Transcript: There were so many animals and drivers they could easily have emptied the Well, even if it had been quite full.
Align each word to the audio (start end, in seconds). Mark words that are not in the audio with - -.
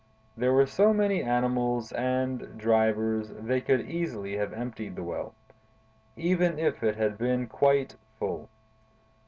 There 0.35 0.51
were 0.51 0.65
so 0.65 0.93
many 0.93 1.21
animals 1.21 1.91
and 1.91 2.57
drivers 2.57 3.29
they 3.39 3.61
could 3.61 3.81
easily 3.87 4.35
have 4.37 4.51
emptied 4.51 4.95
the 4.95 5.03
Well, 5.03 5.35
even 6.17 6.57
if 6.57 6.81
it 6.81 6.95
had 6.95 7.19
been 7.19 7.45
quite 7.45 7.93
full. 8.17 8.49